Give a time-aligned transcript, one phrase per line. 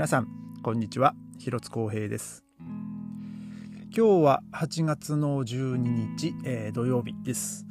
[0.00, 0.28] 皆さん
[0.62, 1.14] こんにちは。
[1.38, 2.42] 広津光平です。
[3.94, 7.66] 今日は8月の12日、えー、土曜日です。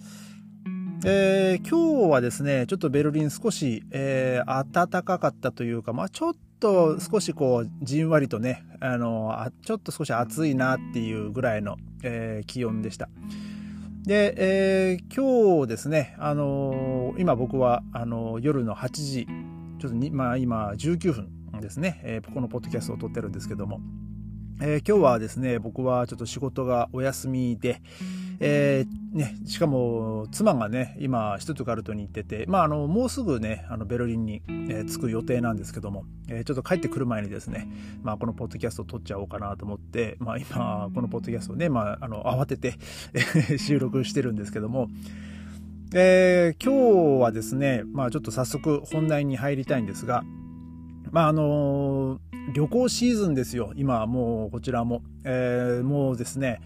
[1.03, 13.09] えー、今日はですねちょっとベルリン少し、えー、暖かかったというかまあちょっと少しこうじんわりとねあのちょっと少し暑いなっていうぐらいの、えー、気温でした。
[14.03, 19.27] で、えー、今日ですね、あのー、今僕はあのー、夜の8時
[19.79, 23.81] ちょっとに、まあ、今19分ですね、えー、このポッドキャストを撮ってるんですけども、
[24.61, 27.81] えー、今日はですね、僕はちょっと仕事がお休みで、
[28.41, 37.69] えー、ね、しかも妻がね、今、シュトゥトガルトに行ってて、まあ、あの、もうすぐね、あのベルリンに、えー、着く予定なんですけども、えー、ちょっと帰ってくる前にですね、
[38.03, 42.75] まあ、このポッドキャストを撮っちゃおうかなと思って、まあ、今、このポッドキャストをね、まあ、あの、慌てて
[43.57, 44.89] 収録してるんですけども、
[45.93, 50.23] えー、今日はですね、まあ、ちょっと早速本題に入りたいんですが、
[51.11, 52.19] まああの
[52.53, 53.73] 旅行シーズンですよ。
[53.75, 56.61] 今もうこちらも、えー、もうですね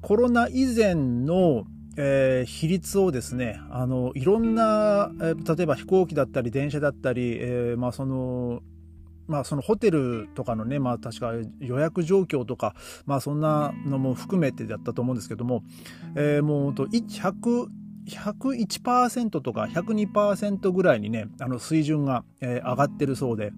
[0.00, 1.64] コロナ以前の、
[1.96, 8.62] えー、比率をですねあのいろんな、えー、例えば飛行機だったり電車だったり、えー、まあその
[9.30, 12.74] まあ、そのホテルとかのね、まあ、確か予約状況とか、
[13.06, 15.62] まあ、そんなのも含めてだったと思うんですけども、
[16.16, 17.68] えー、もう100
[18.16, 23.52] 101%とか102%ぐらいにね、あの水準が、えー、上がってるそうで、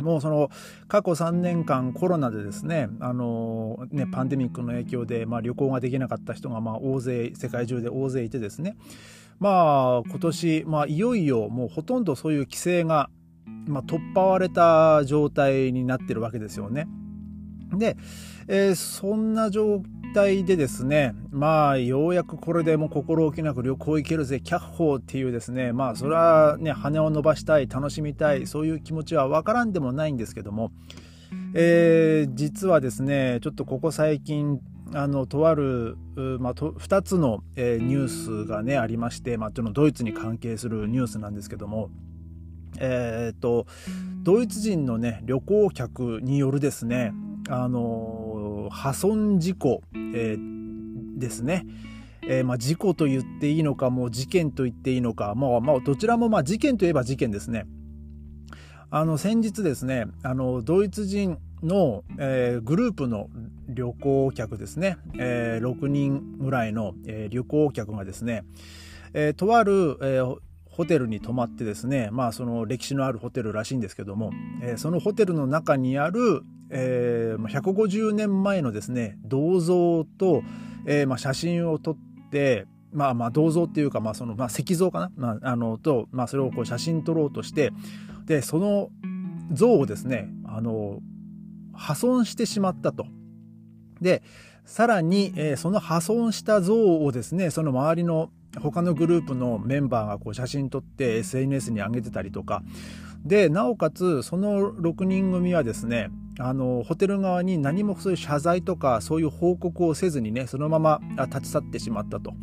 [0.00, 0.50] もうその
[0.88, 8.76] 過去3年間コロナでですね、あのー、ね、パンデミックの影響で、まあ、旅行ができなかった人がまあ大勢、世界中で大勢いてですね、
[9.38, 13.10] まあ今年、まあいよいよもうほとんどそういう規制が、
[13.66, 16.88] まあ、突破われた状態になってるわけですよね。
[17.72, 17.96] で、
[18.48, 19.82] えー、そんな状
[20.14, 30.72] 態でですね、まあ、ようやくこれでも心置きなく旅行行けるぜ、キャッホーっていうですね、まあ、それはね、羽を伸ばしたい、楽しみたい、そういう気持ちはわからんでもないんですけども、
[31.54, 34.60] えー、実はですね、ちょっとここ最近、
[34.92, 35.96] あの、とある、
[36.38, 41.90] まあ、と2つの、えー、ニュースがね、ありまして、まあ、ちょっとドイツに関係するニュースなんですけども、
[42.78, 43.66] えっ、と、
[44.22, 47.12] ドイツ人のね、旅行客によるですね、
[47.48, 48.23] あの
[48.70, 51.66] 破損事故、えー、ですね。
[52.26, 57.66] えー、まあ、事故と言っていいのか、もう事件と言っていいのか、まあ、まあ、どちらもまあ事件といえば事件ですね。
[58.90, 63.28] あの、先日ですね、あの、ドイツ人の、えー、グループの
[63.68, 68.44] 旅行客ですね、えー、6人ぐらいの、えー、旅行客がですね、
[69.12, 70.20] え、とある、え、
[70.76, 80.42] ホテルに泊まってですね、まあその歴史のあるホテルらしいんですけども、えー、そのホテルの中にある、えー、150年前のですね、銅像と、
[80.84, 81.96] えー、まあ写真を撮っ
[82.30, 87.70] て、まあまあ銅像っていうか、まあその、まあ石像かな、まあ、あの、と、まあそれをこう写真撮ろうとして、
[88.26, 88.88] で、その
[89.52, 90.98] 像をですね、あの、
[91.72, 93.06] 破損してしまったと。
[94.00, 94.24] で、
[94.64, 102.62] さらに、えー、その破損した像をですね、その周りの他のグループのメンバーがこう写真撮って SNS に上げてたりとか。
[103.24, 112.34] でなおかつその6人組はですねあのホテル側に何もそういう謝罪とかそういう報告をせずにねそのまま立ち去ってしまったと。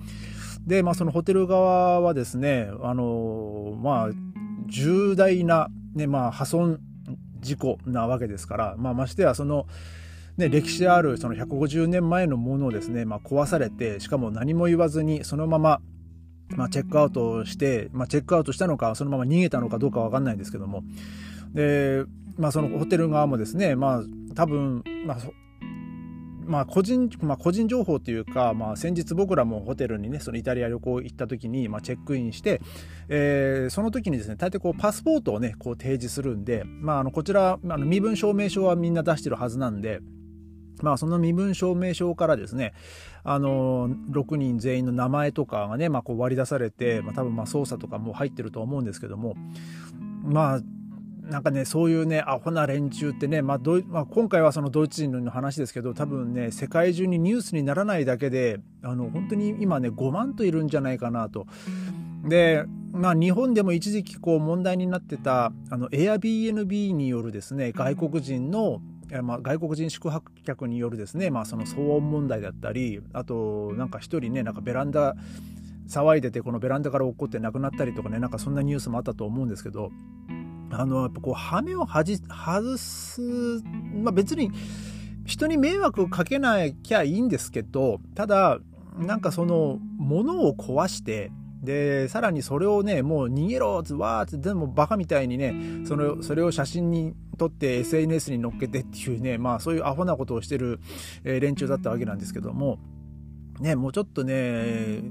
[0.66, 4.10] で、まあ、そのホテル側はですねあのまあ
[4.68, 6.80] 重大な、ねまあ、破損
[7.42, 9.68] 事故なわけですから、まあ、ましてやその
[10.38, 15.82] ね、歴史あるその150年前のものをですね、まあ、壊されてしかも何も言わずにそのまま
[16.56, 20.84] まあ、チェックアウトして、まあ、チェックアウトしたのか、そのまま逃げたのかどうかわかんないんですけども。
[21.54, 22.04] で、
[22.38, 24.04] まあ、そのホテル側もですね、まあ、
[24.36, 25.18] 多分、まあ、
[26.46, 32.62] まあ、個人、まあ、個人情報というか、まあ、先日僕らもホテルにね、そのイタリア旅行行った時に、まあ、チェックインして、
[33.10, 40.00] えー、その時にですね、大抵こう、パスポートをね、こう提示するんで、まあ、あの、こちら、あの身分証明書はみんな出してるはずなんで、
[40.82, 42.74] まあ、その身分証明書からですね、
[43.24, 49.36] あの、6人全員の名前とかがね、まあ、こう割り出されて、まあ、多分まあ操作とかも入ってると思うんですけども、
[50.24, 50.62] まあ、
[51.32, 61.48] なんかね、そういうね、アホな連中ってね、まあどまあ、今回はそのドイツ人の話ですけど、多分ね、世界中にニュースにならないだけで、あの、本当に今ね、5万といるんじゃないかなと。
[62.28, 68.82] で、まあ、日本でも一時期こう問題になってた、あの、Airbnb によるですね、外国人の
[69.22, 75.16] まあ、外国人宿泊客によるですね、まあ、その騒音問題だったりあとなんか一人ねなんかベランダ
[75.90, 79.92] 騒いでてこのベランダから落っこって亡くなったりとかねなんかそんなニュースもあったと思うんですけど
[80.72, 82.18] あのやっぱこう羽目を外
[82.78, 83.22] す、
[84.02, 84.52] まあ、別に
[85.26, 88.60] 人に迷惑かけなきゃいいんですけどただ
[88.98, 91.32] なんかその物を壊して
[91.62, 95.54] で、さらにそれをね、もう逃げろつわーって、でもバカみたいにね、
[95.86, 100.80] その、それを写真に撮って SNS に載っけてっていうね、まあそういうアホなことをしてる、
[101.24, 102.80] えー、連中だったわけなんですけども、
[103.60, 105.04] ね、もうちょっとね、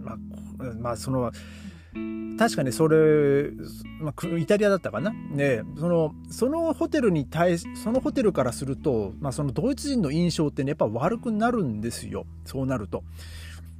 [0.00, 0.16] まあ、
[0.80, 1.30] まあ、その、
[2.38, 3.50] 確かにそれ、
[4.00, 5.12] まあ、イタリアだったかな？
[5.12, 12.24] ね、その、そのホテルに対し、そのホテルからすると、まあ、そのドイツ人の印象ってね、やっぱ悪くなるんですよ。
[12.46, 13.04] そうなると。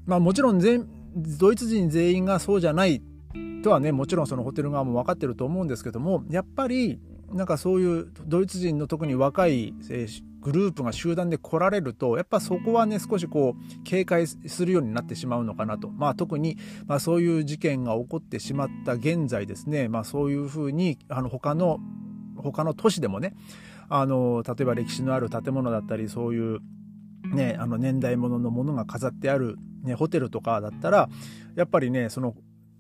[0.05, 3.03] まあ、もちろん全、ドイツ人全員がそうじゃない
[3.63, 7.01] とはね、もちろんそのホテル側も分かってると思うんですけども、やっぱり、
[7.33, 9.73] なんかそういうドイツ人の特に若い
[10.43, 21.79] グループが集団で来られるとやっぱそこはね少しこう警戒するようになってしまうのかなと、まあ、特に、まあ、そういう事件が起こってしまった現在ですね、まあ、そういうふうにあの他の
[22.37, 23.35] 他の都市でもね
[23.89, 26.61] あの例えば歴史のある建物だったりそういう
[27.25, 31.09] ね、あの年代物のものが飾ってある、ね、ホテルとかだったら
[31.55, 32.35] やっぱりねその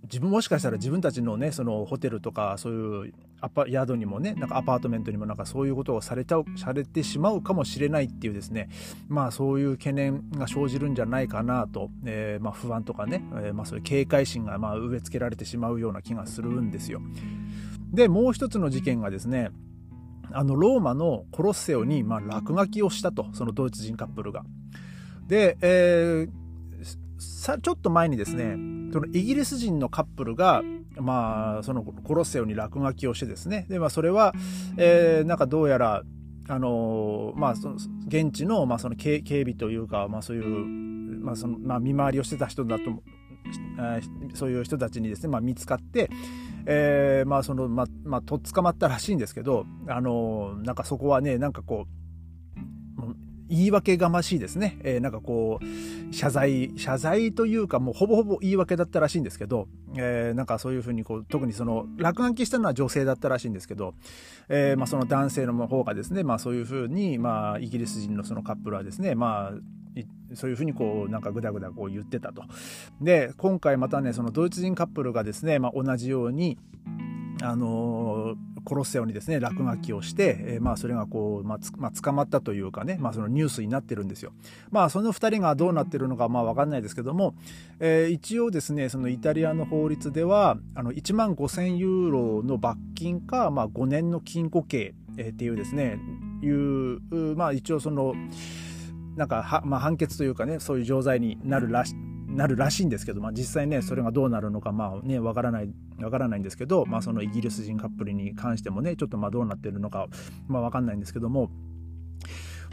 [0.04, 8.68] 自分もしかしたら自分たちのねそのホテルとかそういうアパ宿にもねなんかアパートメントにもなんかそういうことをされちゃうされてしまうかもしれないっていうですね
[9.08, 17.00] まあそういう懸念が生じるんじゃないかなと、えー、まあ不安とかね、えー、まあそういう警戒心がまあ植え付けられてしまうような気がするんですよ。
[17.92, 19.50] でもう一つの事件がですね
[20.34, 24.44] あのローマのコロッセオにまあ落書きをしたとそのドイツ人カップルが。
[25.26, 26.42] で、えー
[27.22, 28.56] さちょっと前にですね
[28.92, 30.62] そのイギリス人のカップルが、
[30.96, 34.34] まあ、そのコロッセオに落書きをしてですねで、まあ、それは、
[34.76, 36.02] えー、なんかどうやら
[36.48, 37.76] あのまあ、その
[38.08, 40.44] 現地の,、まあその警備というか、まあ、そういう、
[41.24, 42.84] まあそのまあ、見回りをしてた人だと
[44.34, 46.10] そういう人たちにですね、まあ、見つかって、
[46.66, 52.02] えーまあそのままあ、とっ捕まったらしいんですけど、あのなんかそこはねなんかこう
[53.52, 54.78] 言い訳がましいですね。
[54.82, 63.92] えー、なんかこう、謝罪、謝罪というかもうほぼほぼ言い訳だったらしいんですけど、えー、なんかそういうふうにこう、特にその落書きしたのは女性だったらしいんですけど、
[64.48, 69.52] えー、まあその男性の方がですね、まあそういうふうに、まあイギリス人のそのカップルはですね、まあ
[70.34, 72.42] そういうふうにこうなんかぐだぐだこう言ってたと。
[73.00, 76.58] で今回またねそのドイツ人カップルがですね、まあ、同じように
[77.42, 84.32] あのコロッセオにですね落書きをして、えー、まあそれがこう、まあまあ、捕まったというかね、まあ、そのニュースになってるんですよ。
[84.70, 87.34] まあその2人がどうなってるのかまあ分かんないですけども、
[87.80, 95.98] えー、一応ですねそのイタリアの法律ではあの1万5000ユーロの罰金か、まあ、5年の禁錮刑、えー、っていうですね
[96.42, 98.14] いうまあ一応その
[99.16, 101.94] なんかは、まあ、判決というかねそういう錠剤になるらし
[102.26, 105.68] なるらしいんですけど、まあ、実際ねそれがどうなるのかまあねわからない
[106.00, 110.06] わからないんですけど、まあ、そのイギリス人カップルに関してもねちょっとまあどうなってるのか
[110.48, 111.50] まあわかんないんですけども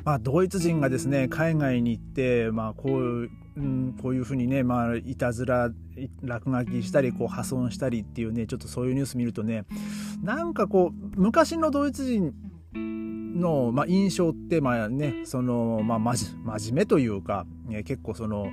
[0.06, 5.70] まあ、ドイツ人がですね海外に行って、まあ、こううん、こういうふうにね、まあ、いたずら
[6.22, 9.66] 落書きしたりこう破損したりっていうねちょっとそういうニュース見るとね
[10.24, 12.34] なんかこう昔のドイツ人
[13.30, 18.52] の、まあ、印象ってまあねその、まあ、真面目というか、ね、結構その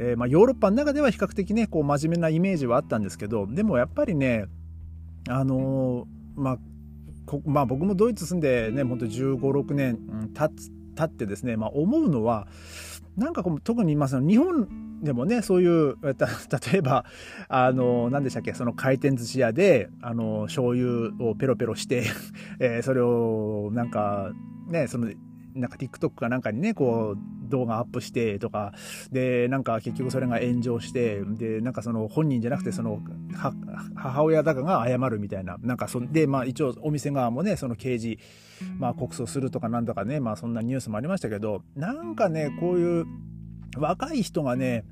[0.00, 4.44] えー、まあ、ヨーロッパの中では比較的ねこう真面目なイメージはあったんですけどでもやっぱりね
[5.28, 6.58] あのー、まあ
[7.44, 9.98] まあ、僕もドイツ住んでね本当15、6年
[10.34, 12.46] 経ってですね、まあ、思うのは
[13.16, 14.68] なんかこう特にまあその日本
[15.02, 17.04] でもねそういう 例えば
[17.48, 22.04] あの何でしたっけその回転寿司屋であの醤油をペロペロして
[22.58, 24.32] えー、それをなんか
[24.68, 25.08] ねその
[25.58, 28.72] なんか TikTok かなんかにね、こう、動画アップしてとか、
[29.10, 33.00] で、なんか結局それが炎上して、で、なんかその本人じゃなくて、その、
[33.96, 38.18] 母親だかが謝るみたいな、なんかそんで、まあ一応お店側もね、その刑事、
[38.78, 43.06] まあ告訴するとかなんとかね、まあそんなニュースもありましたけど、なんかね、こういう
[43.76, 44.84] 若い人がね、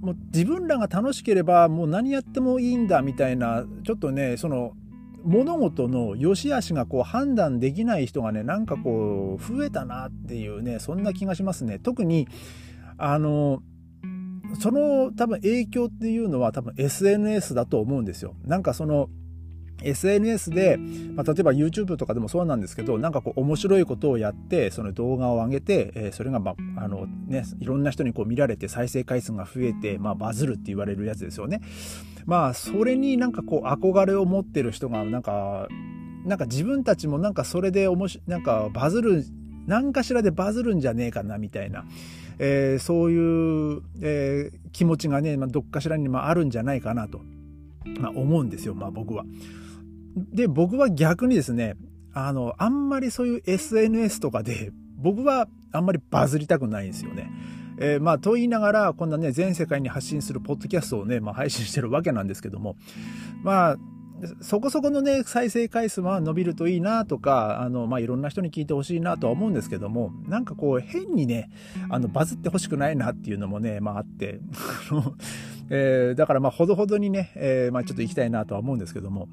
[0.00, 4.74] もう自分らが楽しければもう何やってもいいんだみたいな、ちょっとね、その、
[5.24, 11.78] 物事の良し悪しがこう判断できない人がねなんかこう増えたなっていうねそんな気がしますね。
[11.78, 12.28] 特に
[12.98, 13.62] あの
[14.60, 18.36] その多分影響っていうのは多分 SNS だと思うんですよ。
[18.44, 19.08] なんかその
[19.82, 20.78] SNS で、
[21.14, 31.60] まあ、例えば YouTube とかでもそうなんですけどなんかこう面白いことをやってその動画を上げて、えー、それが、まああのね、いろんな人にこう見られて再生回数が増えて、まあ、バズるって言われるやつですよね。
[32.26, 35.68] まあそれになんかこう憧れを持ってる人がなんか
[36.24, 39.24] なんか自分たちもなんかそれでおもしなんかバズる
[39.66, 41.84] 何かしらでバズるんじゃねえかなみたいな、
[42.38, 47.20] えー、そういう、えー、気持ちがね、まあ、どっかしらにまああるんじゃないかなと、
[47.98, 49.24] まあ、思うんですよ、まあ、僕は。
[50.16, 51.76] で、僕は逆にですね、
[52.12, 57.30] あの、あんまりそういう SNS とかで、僕はあんまりバズりたくないんですよね。
[57.78, 62.76] えー、まあ、と言いながら、こんなね、全世界に発信するポッドキャストをね、まあ、配信してるわけなんですけども、
[63.42, 63.76] まあ、
[64.40, 71.50] そこそこのね、再生回数は伸びるといいなとか、あの、まあ、いろんな人に聞いてほしいなとは思うんですけども、なんかこう、変にね、
[71.90, 74.40] あの、バズってほしくないなっていうのもね、まあ、あって、
[75.68, 79.28] えー、だからまあ、ほどほどにね、えー、まあ、ちょっと行きたいなとは思うんですけども、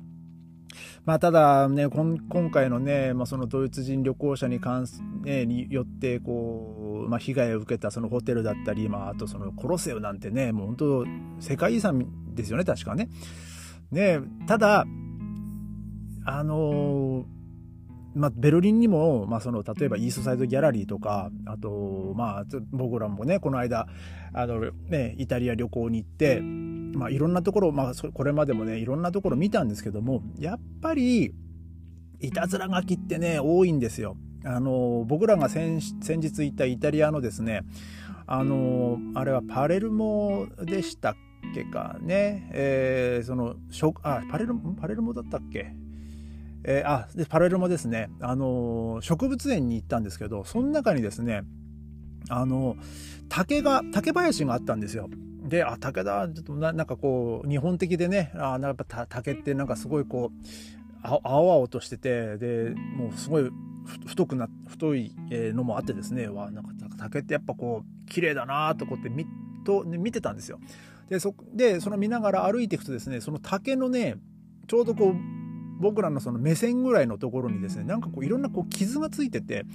[1.04, 2.20] まあ、ただね、今
[2.52, 11.06] 回のね、まあ、そのドイツ人旅行者に関す、ね、によって、こう、まあ、被害を受けたそのホテルだったり、まあ、あとそのコロセオなんてね、もう本当、
[11.40, 12.06] 世界遺産
[12.36, 13.10] ですよね、確かね。
[13.92, 14.86] ね、ただ、
[16.26, 17.42] あのー
[18.14, 23.88] まあ、ベルリンにも、まあ、その例えばイーストサイドギャラリーとかあと、まあ、僕らもねこの間
[24.34, 26.42] あの、ね、イタリア旅行に行って、
[26.94, 31.34] まあ、いろんなところ、まあ、これまでもねいろんなところ見たんですけどもやっぱり
[32.20, 34.18] いたずら書きってね多いんですよ。
[34.44, 37.62] あの僕らが先先日行ったイタリアのですね
[38.26, 41.16] あのあれはパレルモでしたっ
[41.54, 43.56] けかね、えー、その
[44.04, 45.74] あパレルパレルモだったっけ？
[46.64, 51.42] えー、あでパレルモですね、あの、植物園に行ったんですけどその中にですね
[52.30, 52.78] あの
[53.30, 55.10] 竹が竹林があったんですよ。
[55.42, 60.38] であ竹だちょっとななんかこう日本的でねあなんか竹ってなんかすごいこう
[61.04, 63.50] 青々としててでもうすごい
[64.06, 69.26] 太くな太いのもあってですねわなんか竹ってやっぱこう綺麗だなとこって見
[69.66, 70.60] と見てたんですよ。
[71.10, 74.16] でそでその見ながら歩いていくとですねその竹のね
[74.68, 75.16] ちょうどこう
[75.80, 79.66] 僕らのその目線ぐらいのところにですねなんかこういろんなこう傷がついてて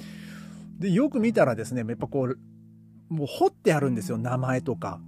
[0.78, 2.38] でよく見たらですねやっぱこう
[3.12, 5.00] もう彫ってあるんですよ名前とか。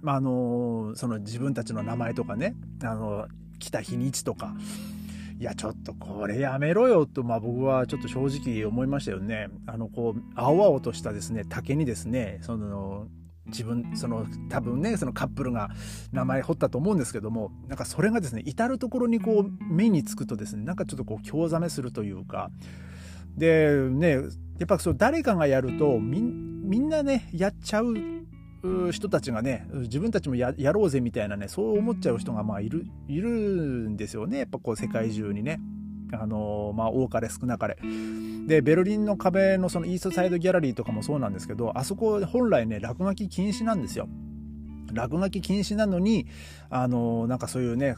[0.00, 3.26] まあのその自分たちの名前とかねあの
[3.58, 4.54] 来た日にちとか
[5.40, 9.48] いやちょっとこれやめろよと、まあ、僕はちょっと正直思いましたよね。
[9.66, 13.06] あのこう青々としたですね竹にですねその
[13.46, 15.70] 自分その多分ねそのカップルが
[16.12, 22.50] 名前彫ったと思うんですけどもなんかそれがですね至る所にこう目につくとですねなんかちょっとこう興ざめするというか
[23.36, 24.16] でね
[24.58, 27.94] やっぱそう誰かがやるとみんなねやっちゃう
[28.92, 35.60] 人たちがね自分たちもやろうぜみたいなねそう思っちゃう人がまあいるいるんですよねやっぱこう世界中にね。
[36.12, 37.76] あのまあ、多かれ少なかれ。
[38.46, 44.08] で、ベルリンの壁のそのイーストサイドギャラリーとかもそうなんですけど、あそこ本来ね、落書き禁止なんですよ。
[44.92, 46.26] 落書き禁止なのに、
[46.70, 47.96] あのなんかそういうね、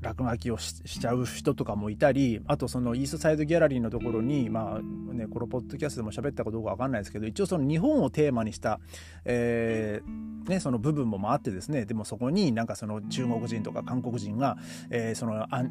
[0.00, 8.80] 落書きをしちゃう人とかもいたりあとそのイーストサイドギャラリーのところにまあねこのポッドキャストでも喋ったかどうか分かんないですけど一応その日本をテーマにした、
[9.24, 14.56] えーね、その部分もあってですねでもそこになんかその中国人とか韓国人が、
[14.90, 15.64] えー、そのあ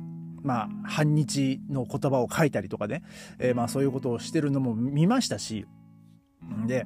[0.44, 3.02] まあ、反日の言葉を書いたりとかね、
[3.40, 5.66] えー、まあそういうことをしてるのも見ましたし、
[6.68, 6.86] で、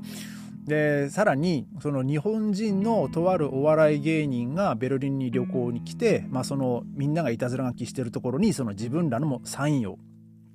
[0.66, 9.98] で、さらに、その日本人のとあるお笑い芸人がベルリンに旅行に来て、まあそのみんながいたずら書きしてるところに、その自分らのもサインを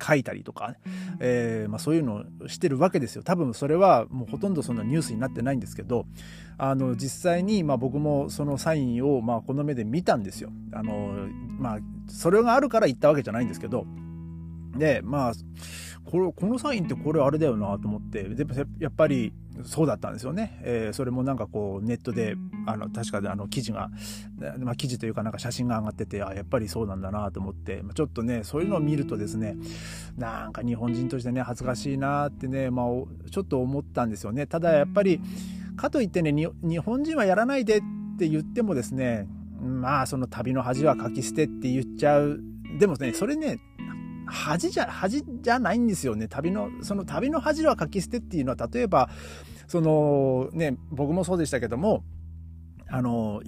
[0.03, 0.75] 書いたりとか、
[1.21, 3.23] えー、まあ、そういうのをしてるわけですよ。
[3.23, 6.07] 多分それはもうほとんどそのニュースになってないんですけど
[6.59, 10.51] あの実際にまあ僕もそのサインをまあこの目で見たんですよ。
[10.73, 13.87] あのまあそれがあるから言ったわけじゃないんですけど
[14.77, 15.33] でまあ
[16.05, 18.45] これこのサインってこれあれだよなと思ってで
[18.79, 19.33] やっぱり
[19.63, 23.91] そうだったんですよね、えー、それもなんかこうネットであの確かあの記事が、
[24.59, 29.57] まあ、記事というかなんか写真が上がっててあやっぱりそうなんだなと思ってちょっとねそういうのを見るとですね
[30.17, 32.87] なんか日本人としてね恥ずかしいなってね、まあ、
[33.31, 34.47] ちょっと思ったんですよね。
[34.47, 35.21] ただやっぱり
[35.77, 37.81] かといってね日本人はやらないでっ
[38.19, 39.29] て言ってもですね
[39.61, 42.41] まあその旅の恥は書き捨てって言っちゃう。
[42.79, 43.61] でもねそれね
[44.27, 46.29] 恥じゃ、恥じゃないんですよね。
[46.29, 49.09] 旅の、その旅の恥は書き捨てっていうのは、例えば、
[49.67, 52.05] そのね、僕もそうでしたけども、
[52.89, 53.43] あの、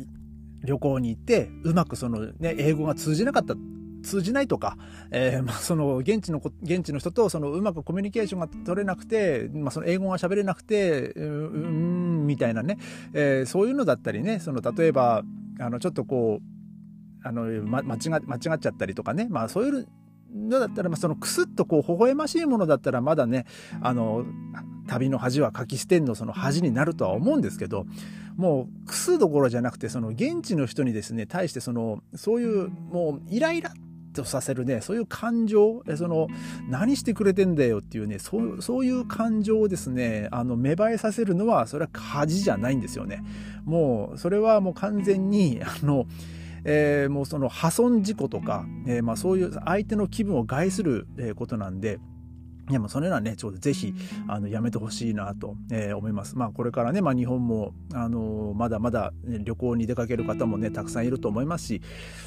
[0.65, 3.55] 旅行に行って、うまくそのね、英語が通じなかった
[4.07, 4.79] 通じないとか、
[5.11, 12.79] えー、 まあ、その現地の現地の人とそのうまくコミュニケーションが取れなくて、まあ、その英語が喋れなくてうん、みたいなね、
[13.13, 15.25] えー、そういうのだったりねその例えば
[15.59, 19.89] あのちょっとこうあの、ま、間違間違っちゃったりとかね、まあ、そういう
[20.37, 23.47] のだったら、まあ、そのクスッとこう微笑ましいものだったらまだね
[23.81, 24.25] あの
[24.87, 27.87] 旅の恥は書き捨てんのその恥になるとは思うんですけど
[28.37, 33.73] もうクスどころじゃなくてその現地の人にですね対してそのそういうもうイライラ
[34.17, 36.29] とさせるねそういう感情その
[36.69, 43.23] 何してくれてんだよっていうねそうそういう感情をですねあの芽生えさせるのはそれは恥じゃないんですよね。
[43.65, 46.07] もうそれはもう完全にあの
[46.69, 51.07] えー、もうその破損事故とか、えー、まあそういう相手の気分を害する
[51.37, 52.01] ことなんで、
[52.69, 53.95] いやもうそれはね、ちょっとぜひ、
[54.27, 56.37] あの、やめてほしいなと、えー、思います。
[56.37, 61.83] まあ、これからね、まあ、日本も、あのー、まだまだ、ね、旅行に出かける方もね、たくさんいると思いますし、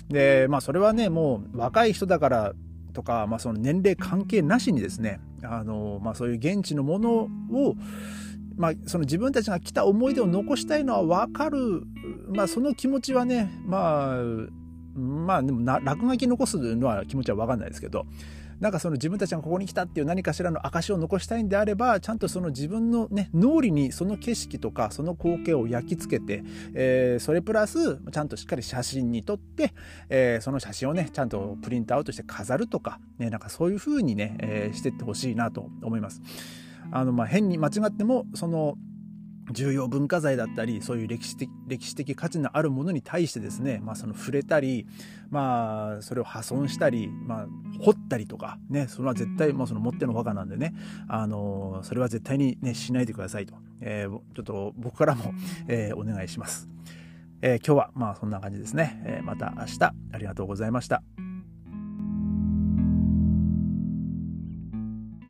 [0.07, 2.53] で、まあ、それはね、もう、若い人だから
[2.93, 7.11] とか、まあ、その年齢関係なしにですね、あのー、まあ、そういう現地のもの
[7.51, 7.75] を、
[8.59, 11.83] まあ、その自分たちが来た思い出を残したいのは分かる、
[12.27, 18.05] まあ、その気持ちはね、まあ、まあ、でもな、落書き残すのは気持ちは分かんないですけど、
[18.59, 29.73] なんかその自分たちがここに来たっていう何かしらの証を残したいんであればちゃんとその自分のね脳裏にその景色とかその光景を焼き付けて、えー、それプラスちゃんとしっかり写真に撮って、
[30.09, 36.21] えー、その写真をねちゃんとプリントアウトして飾るとか、ね、なんかそういう風にね、えー、してってほしいなと思います。
[36.91, 38.75] あのまあ変に間違ってもその
[39.51, 44.87] 重要文化財だったりそういう歴史的歴史的価値のあるものに対してですね、まあ、その触れたり、
[45.29, 47.47] まあ、それを破損したり、まあ、
[47.79, 50.73] 掘ったりとか、ね、それは絶対、まあ、その持ってのほかなんでね、
[51.07, 55.33] あのそれは絶対に、ね、しないでくださいと、えー、ちょっと僕からも、
[55.67, 56.69] えー、お願いします。
[57.41, 59.01] えー、今日はまあそんな感じですね。
[59.05, 61.28] えー、また明日ありがとうございました。